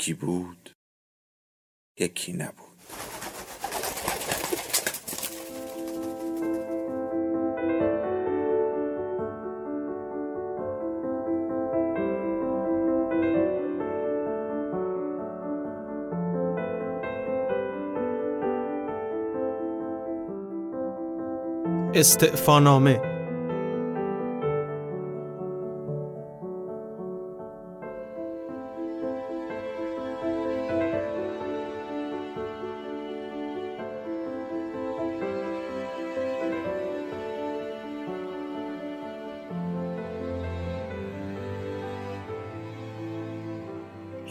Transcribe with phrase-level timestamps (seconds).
[0.00, 0.70] یکی بود
[1.98, 2.70] یکی نبود.
[21.94, 23.09] استعفانامه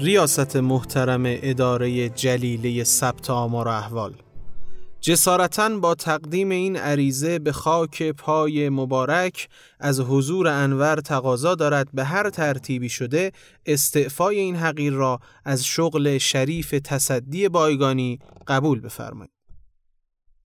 [0.02, 4.14] ریاست محترم اداره جلیله ثبت آمار و احوال
[5.02, 12.04] جسارتا با تقدیم این عریضه به خاک پای مبارک از حضور انور تقاضا دارد به
[12.04, 13.32] هر ترتیبی شده
[13.66, 19.32] استعفای این حقیر را از شغل شریف تصدی بایگانی قبول بفرمایید.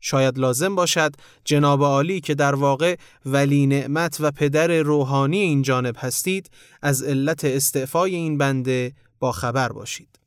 [0.00, 1.12] شاید لازم باشد
[1.44, 6.50] جناب عالی که در واقع ولی نعمت و پدر روحانی این جانب هستید
[6.82, 10.18] از علت استعفای این بنده با خبر باشید.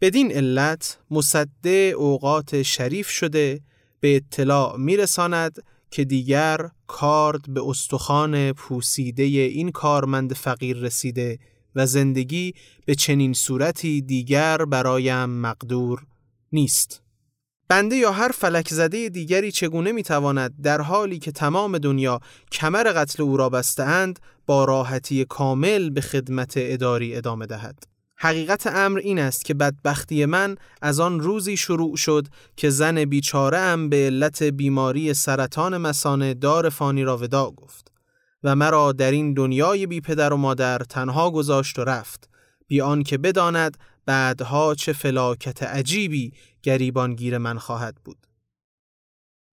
[0.00, 3.60] بدین علت مصده اوقات شریف شده
[4.00, 11.38] به اطلاع میرساند که دیگر کارد به استخوان پوسیده این کارمند فقیر رسیده
[11.74, 12.54] و زندگی
[12.86, 16.06] به چنین صورتی دیگر برایم مقدور
[16.52, 17.02] نیست.
[17.68, 22.20] بنده یا هر فلک زده دیگری چگونه می‌تواند در حالی که تمام دنیا
[22.52, 27.97] کمر قتل او را بستهاند با راحتی کامل به خدمت اداری ادامه دهد.
[28.20, 33.58] حقیقت امر این است که بدبختی من از آن روزی شروع شد که زن بیچاره
[33.58, 37.92] ام به علت بیماری سرطان مسانه دار فانی را ودا گفت
[38.44, 42.28] و مرا در این دنیای بی پدر و مادر تنها گذاشت و رفت
[42.66, 48.26] بی که بداند بعدها چه فلاکت عجیبی گریبانگیر من خواهد بود.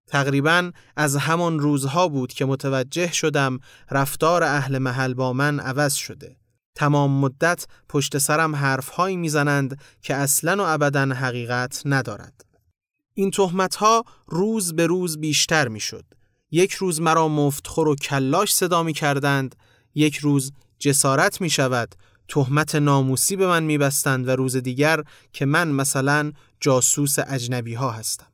[0.07, 3.59] تقریبا از همان روزها بود که متوجه شدم
[3.91, 6.35] رفتار اهل محل با من عوض شده
[6.75, 12.45] تمام مدت پشت سرم حرفهایی می‌زنند که اصلا و ابدا حقیقت ندارد.
[13.13, 16.05] این تهمت ها روز به روز بیشتر می‌شد.
[16.51, 19.55] یک روز مرا مفتخور و کلاش صدا می کردند،
[19.95, 21.95] یک روز جسارت می شود،
[22.27, 25.03] تهمت ناموسی به من می بستند و روز دیگر
[25.33, 28.27] که من مثلا جاسوس اجنبی ها هستم.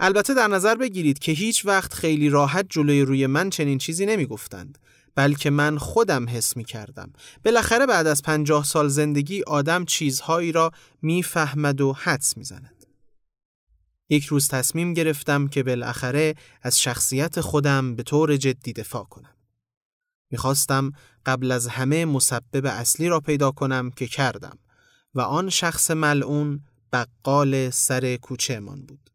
[0.00, 4.26] البته در نظر بگیرید که هیچ وقت خیلی راحت جلوی روی من چنین چیزی نمی
[4.26, 4.78] گفتند.
[5.14, 7.12] بلکه من خودم حس می کردم.
[7.44, 10.70] بالاخره بعد از پنجاه سال زندگی آدم چیزهایی را
[11.02, 12.86] می‌فهمد و حدس می‌زند.
[14.08, 19.36] یک روز تصمیم گرفتم که بالاخره از شخصیت خودم به طور جدی دفاع کنم.
[20.30, 20.92] می‌خواستم
[21.26, 24.58] قبل از همه مسبب اصلی را پیدا کنم که کردم
[25.14, 26.60] و آن شخص ملعون
[26.92, 29.11] بقال سر کوچه من بود.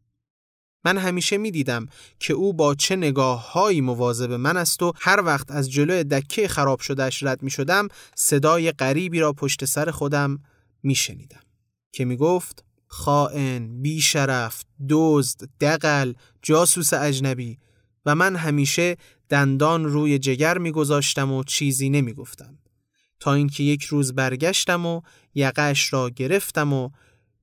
[0.88, 1.86] من همیشه می دیدم
[2.18, 6.48] که او با چه نگاه هایی مواظب من است و هر وقت از جلو دکه
[6.48, 10.38] خراب شدهش رد می شدم صدای غریبی را پشت سر خودم
[10.82, 11.40] می شنیدم
[11.92, 16.12] که می گفت خائن، بیشرف، دزد، دقل،
[16.42, 17.58] جاسوس اجنبی
[18.06, 18.96] و من همیشه
[19.28, 22.58] دندان روی جگر می گذاشتم و چیزی نمی گفتم.
[23.20, 25.00] تا اینکه یک روز برگشتم و
[25.34, 26.90] یقش را گرفتم و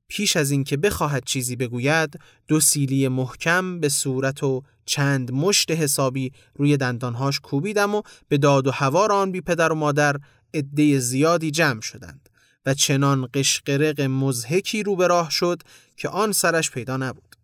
[0.08, 6.32] پیش از اینکه بخواهد چیزی بگوید دو سیلی محکم به صورت و چند مشت حسابی
[6.56, 10.16] روی دندانهاش کوبیدم و به داد و هوار آن بی پدر و مادر
[10.54, 12.30] عده زیادی جمع شدند
[12.66, 15.62] و چنان قشقرق مزهکی رو به راه شد
[15.98, 17.36] که آن سرش پیدا نبود.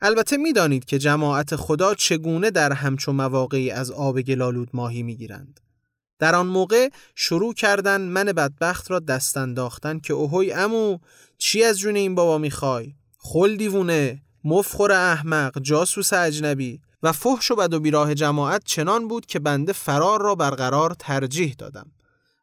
[0.00, 5.60] البته می‌دانید که جماعت خدا چگونه در همچو مواقعی از آب گلالود ماهی می‌گیرند.
[6.18, 10.98] در آن موقع شروع کردن من بدبخت را دست انداختن که اوهوی امو
[11.38, 17.56] چی از جون این بابا می‌خوای؟ خل دیوونه مفخور احمق جاسوس اجنبی و فحش و
[17.56, 21.90] بد و بیراه جماعت چنان بود که بنده فرار را برقرار ترجیح دادم.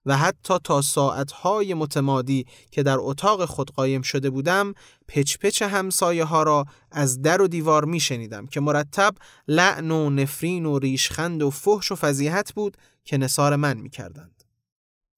[0.06, 4.74] و حتی تا ساعتهای متمادی که در اتاق خود قایم شده بودم
[5.08, 9.16] پچ پچ همسایه ها را از در و دیوار می شنیدم که مرتب
[9.48, 14.44] لعن و نفرین و ریشخند و فحش و فضیحت بود که نصار من می کردند.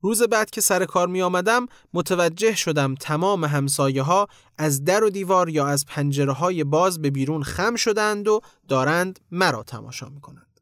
[0.02, 4.28] روز بعد که سر کار می آمدم متوجه شدم تمام همسایه ها
[4.58, 9.20] از در و دیوار یا از پنجره های باز به بیرون خم شدند و دارند
[9.32, 10.55] مرا تماشا می کنند.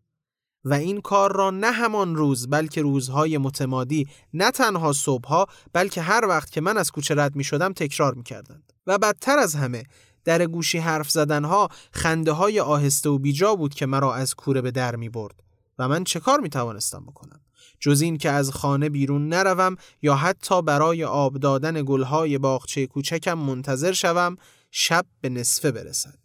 [0.65, 6.25] و این کار را نه همان روز بلکه روزهای متمادی نه تنها صبحها بلکه هر
[6.25, 8.73] وقت که من از کوچه رد می شدم تکرار می کردند.
[8.87, 9.83] و بدتر از همه
[10.25, 14.71] در گوشی حرف زدنها خنده های آهسته و بیجا بود که مرا از کوره به
[14.71, 15.43] در می برد
[15.79, 17.39] و من چه کار می توانستم بکنم؟
[17.79, 23.33] جز این که از خانه بیرون نروم یا حتی برای آب دادن گلهای باغچه کوچکم
[23.33, 24.37] منتظر شوم
[24.71, 26.19] شب به نصفه برسد.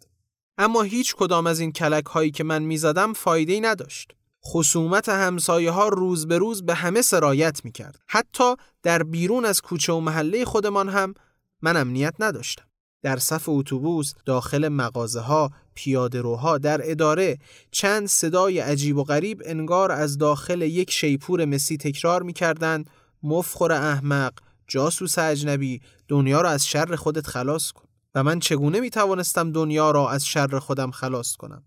[0.59, 4.18] اما هیچ کدام از این کلک هایی که من می‌زدم فایده نداشت.
[4.45, 7.99] خصومت همسایه ها روز به روز به همه سرایت می کرد.
[8.09, 11.15] حتی در بیرون از کوچه و محله خودمان هم
[11.63, 12.65] من امنیت نداشتم.
[13.03, 17.39] در صف اتوبوس، داخل مغازه ها، پیاده روها، در اداره
[17.71, 22.91] چند صدای عجیب و غریب انگار از داخل یک شیپور مسی تکرار می کردند
[23.23, 24.33] مفخور احمق،
[24.69, 27.85] جاسوس اجنبی، دنیا را از شر خودت خلاص کن.
[28.15, 31.63] و من چگونه می توانستم دنیا را از شر خودم خلاص کنم؟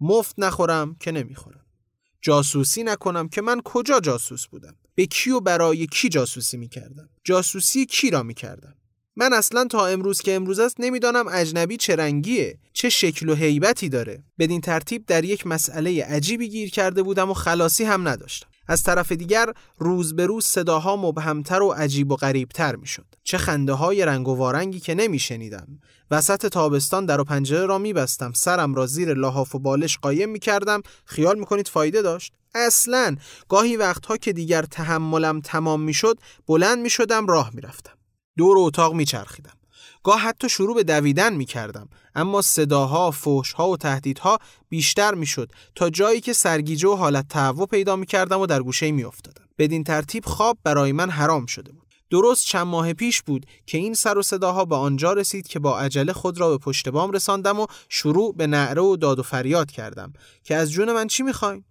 [0.00, 1.65] مفت نخورم که نمی‌خورم.
[2.26, 4.74] جاسوسی نکنم که من کجا جاسوس بودم.
[4.94, 8.74] به کی و برای کی جاسوسی می‌کردم؟ جاسوسی کی را می‌کردم؟
[9.16, 13.88] من اصلا تا امروز که امروز است نمی‌دانم اجنبی چه رنگیه چه شکل و هیبتی
[13.88, 14.24] داره.
[14.38, 18.48] بدین ترتیب در یک مسئله عجیبی گیر کرده بودم و خلاصی هم نداشتم.
[18.68, 23.06] از طرف دیگر روز به روز صداها مبهمتر و عجیب و غریبتر می‌شد.
[23.24, 25.66] چه خنده های رنگ و وارنگی که نمیشنیدم.
[26.10, 28.32] وسط تابستان در و پنجره را میبستم.
[28.32, 30.82] سرم را زیر لحاف و بالش قایم می‌کردم.
[31.04, 33.16] خیال می‌کنید فایده داشت؟ اصلا.
[33.48, 37.92] گاهی وقتها که دیگر تحملم تمام می‌شد بلند می‌شدم راه می‌رفتم.
[38.36, 39.52] دور اتاق میچرخیدم.
[40.02, 44.38] گاه حتی شروع به دویدن می کردم اما صداها، فوشها و تهدیدها
[44.68, 48.62] بیشتر می شد تا جایی که سرگیجه و حالت تهوع پیدا می کردم و در
[48.62, 49.44] گوشه می افتادم.
[49.58, 51.86] بدین ترتیب خواب برای من حرام شده بود.
[52.10, 55.78] درست چند ماه پیش بود که این سر و صداها به آنجا رسید که با
[55.80, 59.70] عجله خود را به پشت بام رساندم و شروع به نعره و داد و فریاد
[59.70, 60.12] کردم
[60.44, 61.64] که از جون من چی می‌خواین؟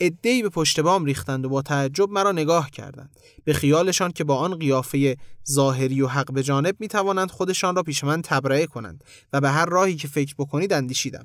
[0.00, 3.16] ادهی به پشت بام ریختند و با تعجب مرا نگاه کردند.
[3.44, 5.16] به خیالشان که با آن قیافه
[5.50, 9.50] ظاهری و حق به جانب می توانند خودشان را پیش من تبرئه کنند و به
[9.50, 11.24] هر راهی که فکر بکنید اندیشیدم.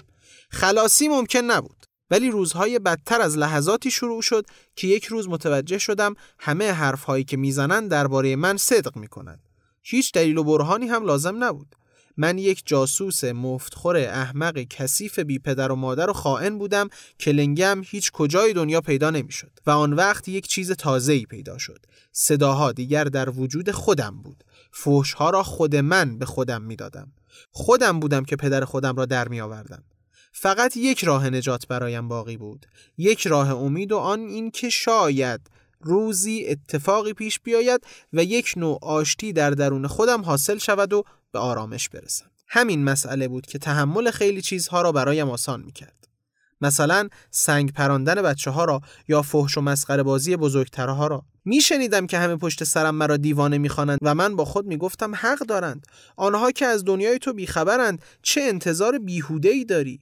[0.50, 4.46] خلاصی ممکن نبود ولی روزهای بدتر از لحظاتی شروع شد
[4.76, 9.40] که یک روز متوجه شدم همه حرفهایی که می‌زنند درباره من صدق می‌کنند.
[9.82, 11.76] هیچ دلیل و برهانی هم لازم نبود.
[12.22, 17.82] من یک جاسوس مفتخور احمق کثیف بی پدر و مادر و خائن بودم که لنگم
[17.86, 21.86] هیچ کجای دنیا پیدا نمی‌شد و آن وقت یک چیز تازه‌ای پیدا شد.
[22.12, 24.44] صداها دیگر در وجود خودم بود.
[24.72, 27.12] فوشها را خود من به خودم می‌دادم.
[27.52, 29.84] خودم بودم که پدر خودم را در می آوردم
[30.32, 32.66] فقط یک راه نجات برایم باقی بود.
[32.98, 35.42] یک راه امید و آن این که شاید
[35.80, 37.82] روزی اتفاقی پیش بیاید
[38.14, 43.28] و یک نوع آشتی در درون خودم حاصل شود و به آرامش برسم همین مسئله
[43.28, 46.08] بود که تحمل خیلی چیزها را برایم آسان می‌کرد.
[46.62, 51.26] مثلا سنگ پراندن بچه ها را یا فحش و مسخره بازی بزرگترها را.
[51.46, 55.88] میشنیدم که همه پشت سرم مرا دیوانه می‌خوانند و من با خود می‌گفتم حق دارند.
[56.16, 60.00] آنها که از دنیای تو بیخبرند چه انتظار بیهوده ای داری؟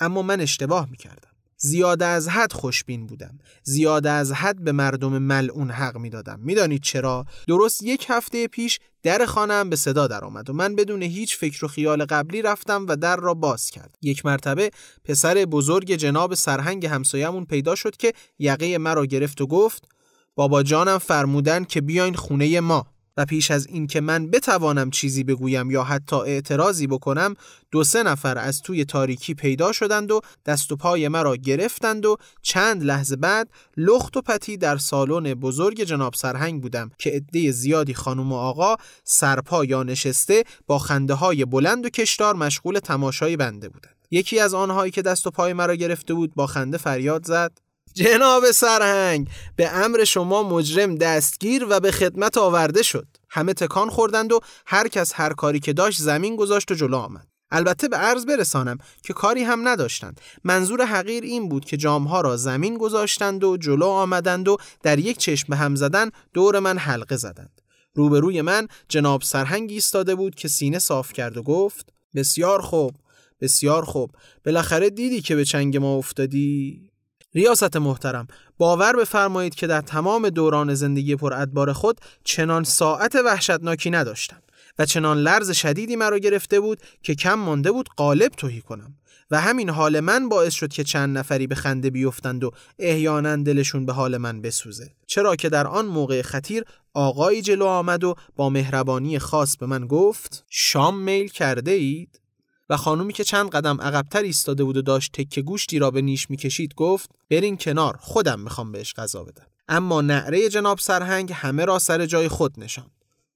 [0.00, 1.31] اما من اشتباه می‌کردم.
[1.64, 3.38] زیاده از حد خوشبین بودم.
[3.62, 6.40] زیاده از حد به مردم ملعون حق می‌دادم.
[6.42, 11.36] می‌دانید چرا؟ درست یک هفته پیش در خانم به صدا درآمد و من بدون هیچ
[11.36, 13.94] فکر و خیال قبلی رفتم و در را باز کرد.
[14.02, 14.70] یک مرتبه
[15.04, 19.88] پسر بزرگ جناب سرهنگ همسایمون پیدا شد که یقه مرا گرفت و گفت
[20.34, 22.91] بابا جانم فرمودن که بیاین خونه ما.
[23.16, 27.34] و پیش از اینکه من بتوانم چیزی بگویم یا حتی اعتراضی بکنم
[27.70, 32.16] دو سه نفر از توی تاریکی پیدا شدند و دست و پای مرا گرفتند و
[32.42, 37.94] چند لحظه بعد لخت و پتی در سالن بزرگ جناب سرهنگ بودم که عده زیادی
[37.94, 43.68] خانم و آقا سرپا یا نشسته با خنده های بلند و کشدار مشغول تماشای بنده
[43.68, 43.96] بودند.
[44.10, 47.52] یکی از آنهایی که دست و پای مرا گرفته بود با خنده فریاد زد.
[47.94, 53.06] جناب سرهنگ به امر شما مجرم دستگیر و به خدمت آورده شد.
[53.30, 57.26] همه تکان خوردند و هر کس هر کاری که داشت زمین گذاشت و جلو آمد.
[57.50, 60.20] البته به عرض برسانم که کاری هم نداشتند.
[60.44, 65.18] منظور حقیر این بود که جامها را زمین گذاشتند و جلو آمدند و در یک
[65.18, 67.60] چشم به هم زدن دور من حلقه زدند.
[67.94, 72.96] روبروی من جناب سرهنگ ایستاده بود که سینه صاف کرد و گفت بسیار خوب
[73.40, 74.10] بسیار خوب.
[74.44, 76.91] بالاخره دیدی که به چنگ ما افتادی؟
[77.34, 78.26] ریاست محترم
[78.58, 84.42] باور بفرمایید که در تمام دوران زندگی پر خود چنان ساعت وحشتناکی نداشتم
[84.78, 88.94] و چنان لرز شدیدی مرا گرفته بود که کم مانده بود قالب توهی کنم
[89.30, 93.86] و همین حال من باعث شد که چند نفری به خنده بیفتند و احیانا دلشون
[93.86, 94.90] به حال من بسوزه.
[95.06, 99.86] چرا که در آن موقع خطیر آقایی جلو آمد و با مهربانی خاص به من
[99.86, 102.21] گفت شام میل کرده اید؟
[102.68, 106.30] و خانومی که چند قدم عقبتر ایستاده بود و داشت تکه گوشتی را به نیش
[106.30, 109.46] می‌کشید گفت برین کنار خودم می‌خوام بهش غذا بدم.
[109.68, 112.90] اما نعره جناب سرهنگ همه را سر جای خود نشاند.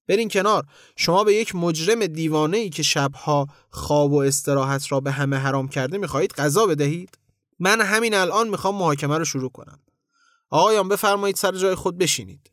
[0.09, 0.66] برین کنار
[0.97, 5.68] شما به یک مجرم دیوانه ای که شبها خواب و استراحت را به همه حرام
[5.68, 7.18] کرده می‌خواهید غذا بدهید؟
[7.59, 9.78] من همین الان می‌خوام محاکمه رو شروع کنم.
[10.50, 12.50] آقایان بفرمایید سر جای خود بشینید.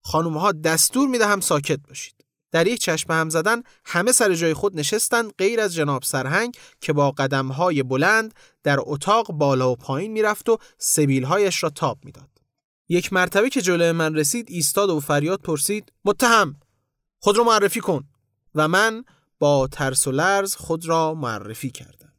[0.00, 2.21] خانم ها دستور می‌دهم ساکت باشید.
[2.52, 6.92] در یک چشم هم زدن همه سر جای خود نشستند غیر از جناب سرهنگ که
[6.92, 7.14] با
[7.54, 12.28] های بلند در اتاق بالا و پایین می‌رفت و سبیلهایش را تاب می‌داد.
[12.88, 16.56] یک مرتبه که جلوی من رسید ایستاد و فریاد پرسید متهم
[17.18, 18.04] خود را معرفی کن
[18.54, 19.04] و من
[19.38, 22.12] با ترس و لرز خود را معرفی کردم.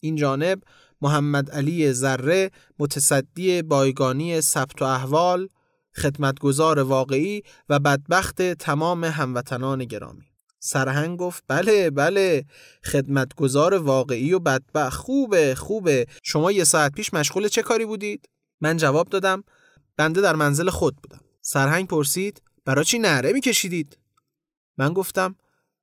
[0.00, 0.62] این جانب
[1.00, 5.48] محمد علی ذره متصدی بایگانی ثبت و احوال
[5.96, 10.24] خدمتگزار واقعی و بدبخت تمام هموطنان گرامی.
[10.58, 12.44] سرهنگ گفت بله بله
[12.84, 14.96] خدمتگزار واقعی و بدبخت.
[14.96, 16.06] خوبه خوبه.
[16.22, 18.28] شما یه ساعت پیش مشغول چه کاری بودید؟
[18.60, 19.44] من جواب دادم
[19.96, 21.20] بنده در منزل خود بودم.
[21.40, 23.98] سرهنگ پرسید برای چی نعره میکشیدید؟
[24.78, 25.36] من گفتم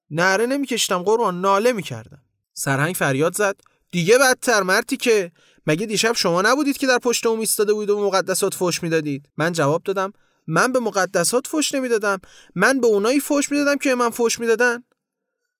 [0.09, 2.21] نعره نمیکشیدم قربان ناله می‌کردم.
[2.53, 3.55] سرهنگ فریاد زد
[3.91, 5.31] دیگه بدتر مرتی که
[5.67, 9.51] مگه دیشب شما نبودید که در پشت اون ایستاده بودید و مقدسات فوش می‌دادید؟ من
[9.51, 10.13] جواب دادم
[10.47, 12.19] من به مقدسات فوش نمی‌دادم.
[12.55, 14.83] من به اونایی فوش می‌دادم که من فوش می‌دادن.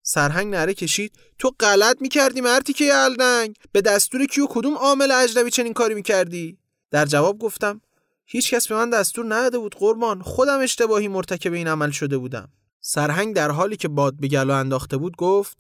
[0.04, 1.14] سرهنگ نره کشید.
[1.40, 3.56] تو غلط می‌کردی مرتی که الدنگ.
[3.72, 6.58] به دستور کیو کدوم عامل اجنبی چنین کاری می‌کردی؟
[6.92, 7.82] در جواب گفتم
[8.26, 10.22] هیچ کس به من دستور نداده بود قربان.
[10.22, 12.50] خودم اشتباهی مرتکب این عمل شده بودم.
[12.80, 15.58] سرهنگ در حالی که باد به گلو انداخته بود گفت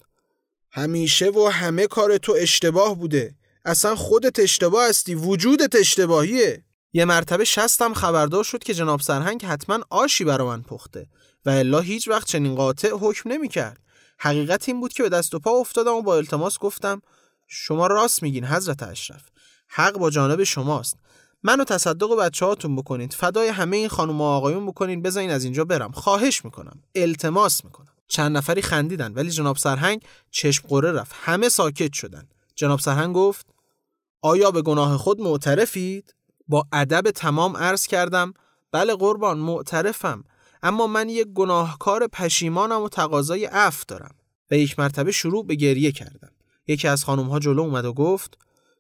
[0.71, 3.35] همیشه و همه کار تو اشتباه بوده.
[3.65, 5.15] اصلا خودت اشتباه هستی.
[5.15, 6.63] وجودت اشتباهیه.
[6.93, 11.07] یه مرتبه شستم خبردار شد که جناب سرهنگ حتما آشی برا من پخته
[11.45, 13.79] و الا هیچ وقت چنین قاطع حکم نمی‌کرد.
[14.19, 17.01] حقیقت این بود که به دست و پا افتادم و با التماس گفتم
[17.47, 19.23] شما راست میگین حضرت اشرف.
[19.67, 20.97] حق با جانب شماست.
[21.43, 23.13] منو تصدق بچه هاتون بکنید.
[23.13, 25.91] فدای همه این خانم و آقایون بکنین بزنین از اینجا برم.
[25.91, 26.83] خواهش می‌کنم.
[26.95, 27.87] التماس می‌کنم.
[28.07, 30.01] چند نفری خندیدن ولی جناب سرهنگ
[30.31, 31.15] چشم قره رفت.
[31.15, 32.27] همه ساکت شدن.
[32.55, 33.45] جناب سرهنگ گفت
[34.21, 36.15] آیا به گناه خود معترفید؟
[36.47, 38.33] با ادب تمام عرض کردم
[38.71, 40.23] بله قربان معترفم
[40.63, 44.15] اما من یک گناهکار پشیمانم و تقاضای عفو دارم.
[44.51, 46.31] و یک مرتبه شروع به گریه کردم.
[46.67, 48.37] یکی از خانم ها جلو اومد و گفت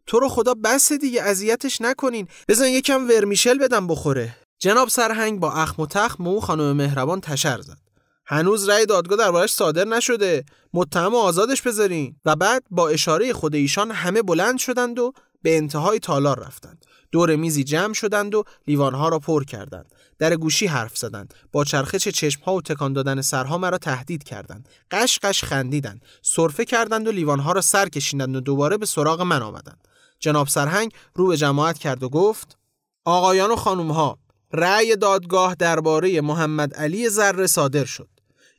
[0.07, 2.27] تو رو خدا بس دیگه اذیتش نکنین.
[2.47, 4.37] بزن یکم ورمیشل بدم بخوره.
[4.59, 7.90] جناب سرهنگ با اخم و تخم مو خانم مهربان تشر زد.
[8.31, 10.45] هنوز رأی دادگاه دربارش صادر نشده.
[10.73, 12.15] متهم آزادش بذارین.
[12.25, 16.85] و بعد با اشاره خود ایشان همه بلند شدند و به انتهای تالار رفتند.
[17.11, 19.95] دور میزی جمع شدند و لیوانها را پر کردند.
[20.19, 21.33] در گوشی حرف زدند.
[21.51, 24.69] با چرخش چشمها و تکان دادن سرها مرا تهدید کردند.
[24.91, 26.01] قش قش خندیدند.
[26.21, 29.87] سرفه کردند و لیوانها را سر کشیدند و دوباره به سراغ من آمدند.
[30.19, 32.57] جناب سرهنگ رو به جماعت کرد و گفت
[33.05, 34.19] آقایان و خانومها
[34.53, 38.10] رأی دادگاه درباره محمد علی ذره صادر شد.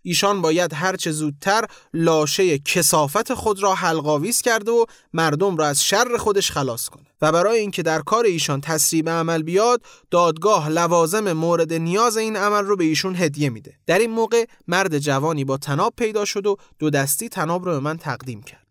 [0.02, 6.16] ایشان باید هرچه زودتر لاشه کسافت خود را حلقاویز کرده و مردم را از شر
[6.16, 7.06] خودش خلاص کنه.
[7.22, 12.64] و برای اینکه در کار ایشان تسریب عمل بیاد دادگاه لوازم مورد نیاز این عمل
[12.64, 13.74] رو به ایشون هدیه میده.
[13.86, 17.80] در این موقع مرد جوانی با تناب پیدا شد و دو دستی تناب رو به
[17.80, 18.66] من تقدیم کرد.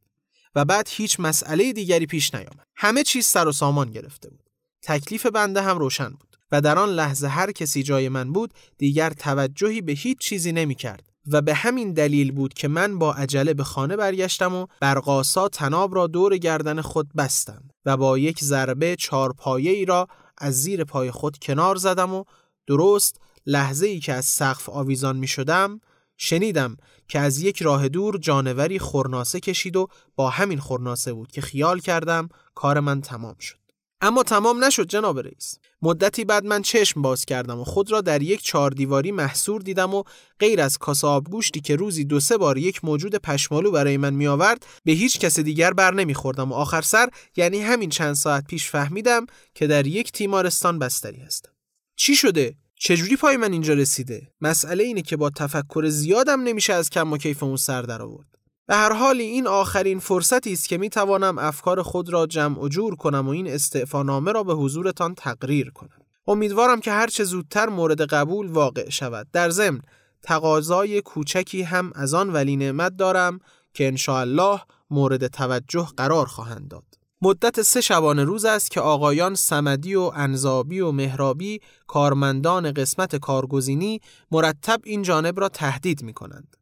[0.55, 2.67] و بعد هیچ مسئله دیگری پیش نیامد.
[2.75, 4.49] همه چیز سر و سامان گرفته بود.
[4.83, 6.31] تکلیف بنده هم روشن بود.
[6.51, 10.75] و در آن لحظه هر کسی جای من بود دیگر توجهی به هیچ چیزی نمی
[10.75, 15.49] کرد و به همین دلیل بود که من با عجله به خانه برگشتم و برقاسا
[15.49, 20.83] تناب را دور گردن خود بستم و با یک ضربه چارپایه ای را از زیر
[20.83, 22.23] پای خود کنار زدم و
[22.67, 25.81] درست لحظه ای که از سقف آویزان می شدم
[26.17, 31.41] شنیدم که از یک راه دور جانوری خورناسه کشید و با همین خورناسه بود که
[31.41, 33.60] خیال کردم کار من تمام شد.
[34.03, 35.59] اما تمام نشد جناب رئیس.
[35.81, 39.93] مدتی بعد من چشم باز کردم و خود را در یک چهار دیواری محصور دیدم
[39.93, 40.03] و
[40.39, 44.27] غیر از کاسه آبگوشتی که روزی دو سه بار یک موجود پشمالو برای من می
[44.27, 48.69] آورد به هیچ کس دیگر بر نمیخوردم و آخر سر یعنی همین چند ساعت پیش
[48.69, 51.51] فهمیدم که در یک تیمارستان بستری هستم.
[51.95, 56.89] چی شده؟ چجوری پای من اینجا رسیده؟ مسئله اینه که با تفکر زیادم نمیشه از
[56.89, 58.37] کم و کیف اون سر در آورد
[58.71, 62.67] به هر حال این آخرین فرصتی است که می توانم افکار خود را جمع و
[62.67, 65.99] جور کنم و این استعفانامه را به حضورتان تقریر کنم.
[66.27, 69.27] امیدوارم که هرچه زودتر مورد قبول واقع شود.
[69.33, 69.81] در ضمن
[70.23, 73.39] تقاضای کوچکی هم از آن ولی نعمت دارم
[73.73, 76.85] که انشاءالله مورد توجه قرار خواهند داد.
[77.21, 84.01] مدت سه شبانه روز است که آقایان سمدی و انزابی و مهرابی کارمندان قسمت کارگزینی
[84.31, 86.60] مرتب این جانب را تهدید می کنند.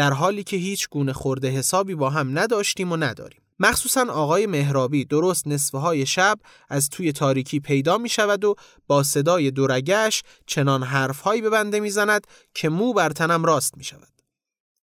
[0.00, 3.40] در حالی که هیچ گونه خورده حسابی با هم نداشتیم و نداریم.
[3.58, 6.38] مخصوصا آقای مهرابی درست نصفه های شب
[6.68, 8.54] از توی تاریکی پیدا می شود و
[8.86, 13.84] با صدای دورگش چنان حرفهایی به بنده می زند که مو بر تنم راست می
[13.84, 14.12] شود.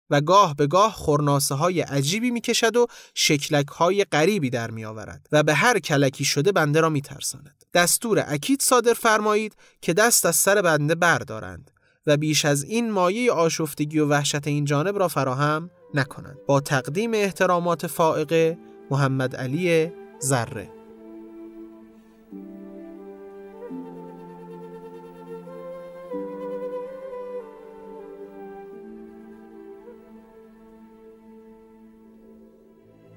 [0.09, 4.86] و گاه به گاه خورناسه های عجیبی می کشد و شکلک های غریبی در می
[4.86, 7.63] آورد و به هر کلکی شده بنده را می ترساند.
[7.74, 11.71] دستور اکید صادر فرمایید که دست از سر بنده بردارند
[12.07, 16.37] و بیش از این مایه آشفتگی و وحشت این جانب را فراهم نکنند.
[16.47, 18.57] با تقدیم احترامات فائقه
[18.91, 20.69] محمد علی ذره.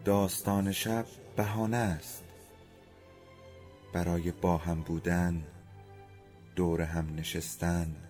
[0.04, 1.04] داستان شب
[1.36, 2.24] بهانه است.
[3.92, 5.42] برای با هم بودن
[6.56, 8.09] دور هم نشستن.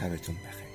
[0.00, 0.69] 他被准备开。